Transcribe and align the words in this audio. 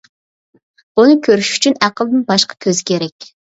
بۇنى 1.01 1.17
كۆرۈش 1.27 1.53
ئۈچۈن 1.59 1.79
ئەقىلدىن 1.89 2.25
باشقا 2.33 2.61
كۆز 2.69 2.83
كېرەك. 2.93 3.33